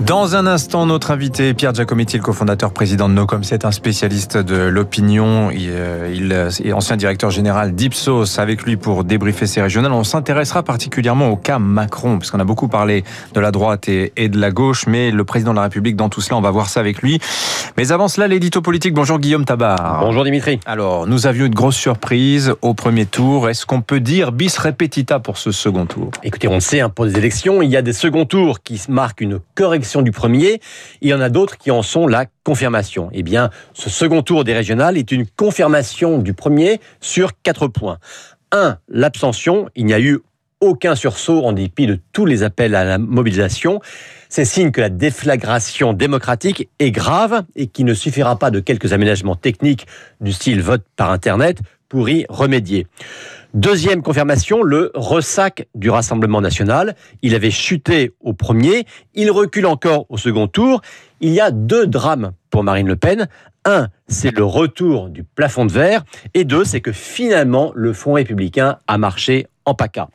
Dans 0.00 0.36
un 0.36 0.46
instant, 0.46 0.84
notre 0.84 1.10
invité, 1.10 1.54
Pierre 1.54 1.72
Giacometti, 1.72 2.18
le 2.18 2.22
cofondateur 2.22 2.70
président 2.70 3.08
de 3.08 3.14
Nocom, 3.14 3.42
c'est 3.42 3.64
un 3.64 3.72
spécialiste 3.72 4.36
de 4.36 4.54
l'opinion. 4.54 5.50
Il, 5.50 5.70
euh, 5.72 6.50
est 6.62 6.72
ancien 6.74 6.98
directeur 6.98 7.30
général 7.30 7.74
d'Ipsos 7.74 8.38
avec 8.38 8.62
lui 8.64 8.76
pour 8.76 9.04
débriefer 9.04 9.46
ces 9.46 9.62
régionales. 9.62 9.92
On 9.92 10.04
s'intéressera 10.04 10.62
particulièrement 10.62 11.30
au 11.30 11.36
cas 11.36 11.58
Macron, 11.58 12.18
puisqu'on 12.18 12.40
a 12.40 12.44
beaucoup 12.44 12.68
parlé 12.68 13.04
de 13.32 13.40
la 13.40 13.50
droite 13.50 13.88
et, 13.88 14.12
de 14.28 14.38
la 14.38 14.50
gauche, 14.50 14.86
mais 14.86 15.10
le 15.10 15.24
président 15.24 15.52
de 15.52 15.56
la 15.56 15.62
République, 15.62 15.96
dans 15.96 16.10
tout 16.10 16.20
cela, 16.20 16.36
on 16.36 16.42
va 16.42 16.50
voir 16.50 16.68
ça 16.68 16.80
avec 16.80 17.00
lui. 17.00 17.18
Mais 17.78 17.90
avant 17.90 18.08
cela, 18.08 18.28
l'édito 18.28 18.60
politique. 18.60 18.92
Bonjour 18.92 19.18
Guillaume 19.18 19.46
Tabar. 19.46 20.00
Bonjour 20.00 20.24
Dimitri. 20.24 20.60
Alors, 20.66 21.06
nous 21.06 21.26
avions 21.26 21.46
une 21.46 21.54
grosse 21.54 21.76
surprise 21.76 22.54
au 22.60 22.74
premier 22.74 23.06
tour. 23.06 23.48
Est-ce 23.48 23.64
qu'on 23.64 23.80
peut 23.80 24.00
dire 24.00 24.30
bis 24.30 24.58
repetita 24.58 25.20
pour 25.20 25.38
ce 25.38 25.52
second 25.52 25.86
tour? 25.86 26.10
Écoutez, 26.22 26.48
on 26.48 26.60
sait, 26.60 26.80
hein, 26.80 26.90
pour 26.90 27.06
les 27.06 27.16
élections, 27.16 27.62
il 27.62 27.70
y 27.70 27.76
a 27.78 27.82
des 27.82 27.94
seconds 27.94 28.26
tours 28.26 28.60
qui 28.60 28.80
marquent 28.88 29.22
une 29.22 29.40
correction 29.54 29.86
du 30.02 30.12
premier. 30.12 30.60
Il 31.00 31.08
y 31.08 31.14
en 31.14 31.20
a 31.20 31.28
d'autres 31.28 31.58
qui 31.58 31.70
en 31.70 31.82
sont 31.82 32.06
la 32.06 32.26
confirmation. 32.44 33.10
Eh 33.12 33.22
bien, 33.22 33.50
ce 33.72 33.90
second 33.90 34.22
tour 34.22 34.44
des 34.44 34.54
régionales 34.54 34.96
est 34.96 35.12
une 35.12 35.26
confirmation 35.26 36.18
du 36.18 36.34
premier 36.34 36.80
sur 37.00 37.32
quatre 37.42 37.68
points. 37.68 37.98
Un, 38.52 38.78
l'abstention. 38.88 39.68
Il 39.74 39.86
n'y 39.86 39.94
a 39.94 40.00
eu 40.00 40.20
aucun 40.66 40.94
sursaut 40.94 41.44
en 41.44 41.52
dépit 41.52 41.86
de 41.86 41.98
tous 42.12 42.26
les 42.26 42.42
appels 42.42 42.74
à 42.74 42.84
la 42.84 42.98
mobilisation. 42.98 43.80
C'est 44.28 44.44
signe 44.44 44.72
que 44.72 44.80
la 44.80 44.88
déflagration 44.88 45.92
démocratique 45.92 46.68
est 46.78 46.90
grave 46.90 47.44
et 47.54 47.68
qu'il 47.68 47.86
ne 47.86 47.94
suffira 47.94 48.38
pas 48.38 48.50
de 48.50 48.60
quelques 48.60 48.92
aménagements 48.92 49.36
techniques 49.36 49.86
du 50.20 50.32
style 50.32 50.60
vote 50.60 50.82
par 50.96 51.10
Internet 51.10 51.60
pour 51.88 52.08
y 52.08 52.26
remédier. 52.28 52.86
Deuxième 53.54 54.02
confirmation, 54.02 54.62
le 54.62 54.90
ressac 54.94 55.66
du 55.74 55.88
Rassemblement 55.88 56.40
national. 56.40 56.94
Il 57.22 57.34
avait 57.34 57.50
chuté 57.50 58.12
au 58.20 58.34
premier, 58.34 58.84
il 59.14 59.30
recule 59.30 59.66
encore 59.66 60.04
au 60.08 60.18
second 60.18 60.48
tour. 60.48 60.82
Il 61.20 61.32
y 61.32 61.40
a 61.40 61.50
deux 61.50 61.86
drames 61.86 62.32
pour 62.56 62.64
Marine 62.64 62.86
Le 62.86 62.96
Pen. 62.96 63.28
Un, 63.66 63.88
c'est 64.08 64.34
le 64.34 64.42
retour 64.42 65.10
du 65.10 65.24
plafond 65.24 65.66
de 65.66 65.72
verre. 65.72 66.04
Et 66.32 66.44
deux, 66.44 66.64
c'est 66.64 66.80
que 66.80 66.90
finalement, 66.90 67.70
le 67.74 67.92
Front 67.92 68.14
républicain 68.14 68.78
a 68.86 68.96
marché 68.96 69.46
en 69.66 69.74
PACA. 69.74 70.08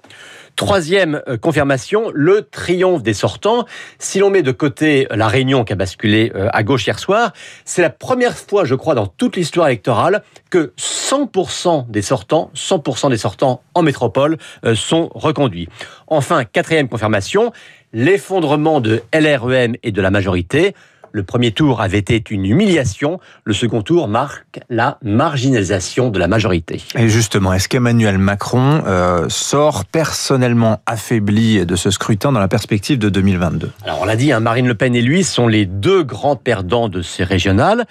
Troisième 0.56 1.22
euh, 1.28 1.38
confirmation, 1.38 2.10
le 2.16 2.42
triomphe 2.42 3.04
des 3.04 3.14
sortants. 3.14 3.66
Si 4.00 4.18
l'on 4.18 4.32
met 4.32 4.42
de 4.42 4.52
côté 4.52 5.06
la 5.12 5.28
Réunion 5.28 5.64
qui 5.64 5.74
a 5.74 5.76
basculé 5.76 6.32
euh, 6.34 6.50
à 6.52 6.64
gauche 6.64 6.88
hier 6.88 6.98
soir, 6.98 7.32
c'est 7.64 7.84
la 7.84 7.92
première 7.92 8.36
fois, 8.36 8.66
je 8.66 8.74
crois, 8.74 8.96
dans 8.96 9.06
toute 9.06 9.36
l'histoire 9.36 9.68
électorale 9.68 10.24
que 10.50 10.74
100% 10.80 11.92
des 11.92 12.02
sortants, 12.02 12.50
100% 12.56 13.12
des 13.12 13.18
sortants 13.18 13.62
en 13.76 13.84
métropole 13.84 14.40
euh, 14.66 14.74
sont 14.74 15.12
reconduits. 15.14 15.70
Enfin, 16.08 16.44
quatrième 16.44 16.90
confirmation, 16.90 17.52
l'effondrement 17.94 18.82
de 18.82 19.04
LREM 19.14 19.76
et 19.84 19.92
de 19.92 20.02
la 20.02 20.10
majorité. 20.10 20.74
Le 21.14 21.24
premier 21.24 21.52
tour 21.52 21.82
avait 21.82 21.98
été 21.98 22.24
une 22.30 22.46
humiliation. 22.46 23.20
Le 23.44 23.54
second 23.54 23.82
tour 23.82 24.08
marque 24.08 24.60
la 24.70 24.98
marginalisation 25.04 26.10
de 26.10 26.20
la 26.20 26.28
majorité. 26.28 26.82
Et 26.96 27.10
justement, 27.10 27.54
est-ce 27.54 27.68
qu'Emmanuel 27.68 28.18
Macron 28.18 28.84
euh, 28.86 29.28
sort 29.30 29.86
personnellement 29.86 30.82
affaibli 30.86 31.66
de 31.66 31.76
ce 31.76 31.92
scrutin 31.92 32.32
dans 32.32 32.40
la 32.40 32.48
perspective 32.48 32.98
de 32.98 33.10
2022 33.10 33.72
Alors 33.84 34.02
on 34.02 34.06
l'a 34.06 34.16
dit, 34.16 34.32
hein, 34.32 34.40
Marine 34.40 34.68
Le 34.68 34.76
Pen 34.76 34.96
et 34.96 35.02
lui 35.02 35.24
sont 35.24 35.48
les 35.48 35.66
deux 35.66 36.04
grands 36.04 36.36
perdants 36.36 36.90
de 36.90 37.02
ces 37.02 37.24
régionales. 37.24 37.86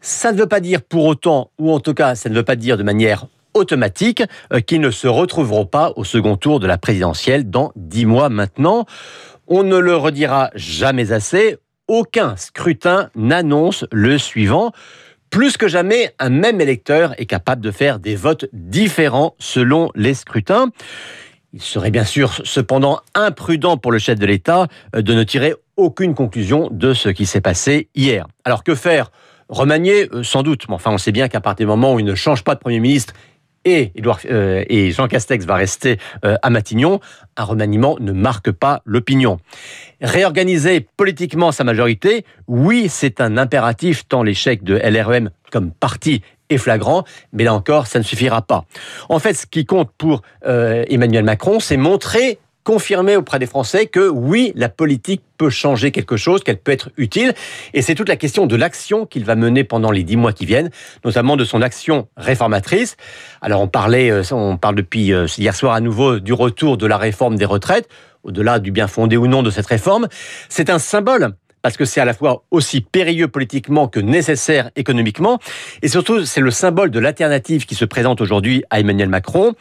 Ça 0.00 0.32
ne 0.32 0.38
veut 0.38 0.46
pas 0.46 0.60
dire 0.60 0.82
pour 0.82 1.04
autant, 1.04 1.50
ou 1.58 1.72
en 1.72 1.80
tout 1.80 1.94
cas, 1.94 2.14
ça 2.14 2.28
ne 2.28 2.34
veut 2.34 2.42
pas 2.42 2.56
dire 2.56 2.76
de 2.76 2.82
manière 2.82 3.26
automatique 3.54 4.22
euh, 4.52 4.60
qu'ils 4.60 4.80
ne 4.80 4.90
se 4.90 5.06
retrouveront 5.06 5.66
pas 5.66 5.92
au 5.96 6.04
second 6.04 6.36
tour 6.36 6.60
de 6.60 6.66
la 6.66 6.78
présidentielle 6.78 7.48
dans 7.48 7.72
dix 7.76 8.06
mois 8.06 8.28
maintenant. 8.28 8.84
On 9.46 9.62
ne 9.62 9.76
le 9.76 9.96
redira 9.96 10.50
jamais 10.54 11.12
assez 11.12 11.56
aucun 11.88 12.36
scrutin 12.36 13.10
n'annonce 13.14 13.84
le 13.92 14.18
suivant. 14.18 14.72
Plus 15.30 15.56
que 15.56 15.68
jamais, 15.68 16.14
un 16.18 16.30
même 16.30 16.60
électeur 16.60 17.18
est 17.20 17.26
capable 17.26 17.60
de 17.60 17.70
faire 17.70 17.98
des 17.98 18.14
votes 18.14 18.46
différents 18.52 19.34
selon 19.38 19.90
les 19.94 20.14
scrutins. 20.14 20.68
Il 21.52 21.62
serait 21.62 21.90
bien 21.90 22.04
sûr 22.04 22.40
cependant 22.44 23.00
imprudent 23.14 23.76
pour 23.76 23.92
le 23.92 23.98
chef 23.98 24.18
de 24.18 24.26
l'État 24.26 24.66
euh, 24.94 25.02
de 25.02 25.14
ne 25.14 25.22
tirer 25.22 25.54
aucune 25.76 26.14
conclusion 26.14 26.68
de 26.70 26.94
ce 26.94 27.08
qui 27.08 27.26
s'est 27.26 27.40
passé 27.40 27.88
hier. 27.94 28.26
Alors 28.44 28.64
que 28.64 28.74
faire? 28.74 29.10
Remanier, 29.48 30.08
euh, 30.12 30.22
sans 30.22 30.42
doute, 30.42 30.66
mais 30.68 30.74
enfin 30.74 30.90
on 30.90 30.98
sait 30.98 31.12
bien 31.12 31.28
qu'à 31.28 31.40
partir 31.40 31.66
du 31.66 31.68
moment 31.68 31.94
où 31.94 32.00
il 32.00 32.04
ne 32.04 32.14
change 32.14 32.42
pas 32.42 32.54
de 32.54 32.60
Premier 32.60 32.80
ministre 32.80 33.12
et, 33.64 33.92
euh, 34.30 34.64
et 34.68 34.90
Jean 34.90 35.08
Castex 35.08 35.44
va 35.44 35.56
rester 35.56 35.98
euh, 36.24 36.36
à 36.42 36.50
Matignon, 36.50 37.00
un 37.36 37.44
remaniement 37.44 37.96
ne 38.00 38.12
marque 38.12 38.50
pas 38.50 38.82
l'opinion. 38.84 39.38
Réorganiser 40.00 40.86
politiquement 40.96 41.52
sa 41.52 41.64
majorité, 41.64 42.24
oui, 42.46 42.86
c'est 42.88 43.20
un 43.20 43.36
impératif 43.36 44.06
tant 44.06 44.22
l'échec 44.22 44.62
de 44.62 44.74
LREM 44.76 45.30
comme 45.50 45.70
parti 45.70 46.22
est 46.50 46.58
flagrant, 46.58 47.04
mais 47.32 47.44
là 47.44 47.54
encore, 47.54 47.86
ça 47.86 47.98
ne 47.98 48.04
suffira 48.04 48.42
pas. 48.42 48.64
En 49.08 49.18
fait, 49.18 49.34
ce 49.34 49.46
qui 49.46 49.64
compte 49.64 49.90
pour 49.96 50.22
euh, 50.46 50.84
Emmanuel 50.88 51.24
Macron, 51.24 51.60
c'est 51.60 51.76
montrer 51.76 52.38
confirmer 52.64 53.16
auprès 53.16 53.38
des 53.38 53.46
Français 53.46 53.86
que 53.86 54.08
oui, 54.08 54.52
la 54.56 54.68
politique 54.68 55.22
peut 55.38 55.50
changer 55.50 55.92
quelque 55.92 56.16
chose, 56.16 56.42
qu'elle 56.42 56.56
peut 56.56 56.72
être 56.72 56.90
utile. 56.96 57.34
Et 57.74 57.82
c'est 57.82 57.94
toute 57.94 58.08
la 58.08 58.16
question 58.16 58.46
de 58.46 58.56
l'action 58.56 59.06
qu'il 59.06 59.24
va 59.24 59.36
mener 59.36 59.62
pendant 59.64 59.90
les 59.90 60.02
dix 60.02 60.16
mois 60.16 60.32
qui 60.32 60.46
viennent, 60.46 60.70
notamment 61.04 61.36
de 61.36 61.44
son 61.44 61.62
action 61.62 62.08
réformatrice. 62.16 62.96
Alors 63.40 63.60
on 63.60 63.68
parlait, 63.68 64.10
euh, 64.10 64.22
on 64.32 64.56
parle 64.56 64.74
depuis 64.74 65.12
euh, 65.12 65.26
hier 65.38 65.54
soir 65.54 65.74
à 65.74 65.80
nouveau 65.80 66.18
du 66.18 66.32
retour 66.32 66.76
de 66.76 66.86
la 66.86 66.96
réforme 66.96 67.36
des 67.36 67.44
retraites, 67.44 67.88
au-delà 68.22 68.58
du 68.58 68.70
bien 68.70 68.88
fondé 68.88 69.16
ou 69.16 69.26
non 69.26 69.42
de 69.42 69.50
cette 69.50 69.66
réforme. 69.66 70.08
C'est 70.48 70.70
un 70.70 70.78
symbole 70.78 71.34
parce 71.64 71.78
que 71.78 71.86
c'est 71.86 72.00
à 72.02 72.04
la 72.04 72.12
fois 72.12 72.44
aussi 72.50 72.82
périlleux 72.82 73.28
politiquement 73.28 73.88
que 73.88 73.98
nécessaire 73.98 74.70
économiquement, 74.76 75.38
et 75.80 75.88
surtout 75.88 76.26
c'est 76.26 76.42
le 76.42 76.50
symbole 76.50 76.90
de 76.90 76.98
l'alternative 76.98 77.64
qui 77.64 77.74
se 77.74 77.86
présente 77.86 78.20
aujourd'hui 78.20 78.64
à 78.68 78.80
Emmanuel 78.80 79.08
Macron, 79.08 79.54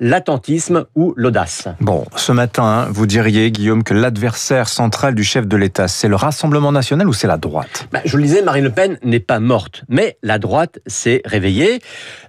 l'attentisme 0.00 0.86
ou 0.94 1.12
l'audace. 1.18 1.68
Bon, 1.82 2.06
ce 2.16 2.32
matin, 2.32 2.64
hein, 2.64 2.88
vous 2.90 3.04
diriez, 3.04 3.50
Guillaume, 3.50 3.84
que 3.84 3.92
l'adversaire 3.92 4.70
central 4.70 5.14
du 5.14 5.22
chef 5.22 5.46
de 5.46 5.56
l'État, 5.58 5.86
c'est 5.86 6.08
le 6.08 6.16
Rassemblement 6.16 6.72
national 6.72 7.06
ou 7.06 7.12
c'est 7.12 7.26
la 7.26 7.36
droite? 7.36 7.86
Bah, 7.92 8.00
Je 8.06 8.16
le 8.16 8.22
disais, 8.22 8.40
Marine 8.40 8.64
Le 8.64 8.70
Pen 8.70 8.98
n'est 9.02 9.20
pas 9.20 9.38
morte, 9.38 9.84
mais 9.90 10.16
la 10.22 10.38
droite 10.38 10.80
s'est 10.86 11.20
réveillée. 11.26 11.80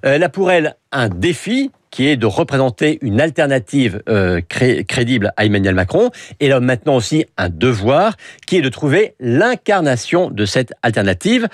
Euh, 0.05 0.15
elle 0.15 0.23
a 0.23 0.29
pour 0.29 0.51
elle 0.51 0.75
un 0.91 1.07
défi 1.07 1.71
qui 1.91 2.07
est 2.07 2.15
de 2.15 2.25
représenter 2.25 2.97
une 3.01 3.21
alternative 3.21 4.01
euh, 4.09 4.41
crédible 4.47 5.33
à 5.37 5.45
Emmanuel 5.45 5.75
Macron. 5.75 6.09
Et 6.39 6.47
là 6.47 6.59
maintenant 6.59 6.95
aussi 6.95 7.25
un 7.37 7.49
devoir 7.49 8.15
qui 8.47 8.57
est 8.57 8.61
de 8.61 8.69
trouver 8.69 9.13
l'incarnation 9.19 10.31
de 10.31 10.45
cette 10.45 10.73
alternative. 10.81 11.47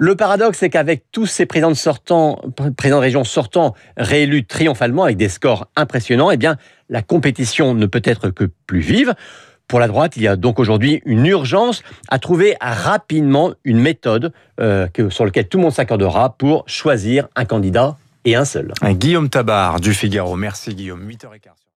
Le 0.00 0.14
paradoxe, 0.14 0.58
c'est 0.58 0.70
qu'avec 0.70 1.02
tous 1.10 1.26
ces 1.26 1.44
présidents 1.44 1.72
de, 1.72 1.76
sortants, 1.76 2.40
région 2.80 3.24
sortants 3.24 3.74
réélus 3.96 4.46
triomphalement 4.46 5.02
avec 5.02 5.16
des 5.16 5.28
scores 5.28 5.66
impressionnants, 5.74 6.30
eh 6.30 6.36
bien, 6.36 6.56
la 6.88 7.02
compétition 7.02 7.74
ne 7.74 7.84
peut 7.86 8.02
être 8.04 8.30
que 8.30 8.44
plus 8.66 8.78
vive. 8.78 9.14
Pour 9.66 9.80
la 9.80 9.88
droite, 9.88 10.16
il 10.16 10.22
y 10.22 10.28
a 10.28 10.36
donc 10.36 10.60
aujourd'hui 10.60 11.02
une 11.04 11.26
urgence 11.26 11.82
à 12.08 12.20
trouver 12.20 12.56
rapidement 12.60 13.52
une 13.64 13.80
méthode 13.80 14.32
euh, 14.60 14.86
sur 15.10 15.24
laquelle 15.24 15.48
tout 15.48 15.58
le 15.58 15.64
monde 15.64 15.72
s'accordera 15.72 16.36
pour 16.38 16.62
choisir 16.68 17.28
un 17.34 17.44
candidat 17.44 17.96
et 18.24 18.34
un 18.34 18.44
seul. 18.44 18.72
Guillaume 18.82 19.28
Tabar 19.28 19.80
du 19.80 19.94
Figaro. 19.94 20.36
Merci 20.36 20.74
Guillaume. 20.74 21.08
8h15. 21.08 21.58